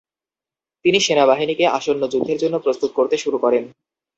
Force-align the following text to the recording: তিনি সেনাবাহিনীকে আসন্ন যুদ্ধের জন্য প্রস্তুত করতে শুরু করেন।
তিনি 0.85 0.99
সেনাবাহিনীকে 0.99 1.65
আসন্ন 1.77 2.01
যুদ্ধের 2.07 2.37
জন্য 2.37 2.55
প্রস্তুত 2.59 2.91
করতে 2.95 3.15
শুরু 3.17 3.37
করেন। 3.37 3.63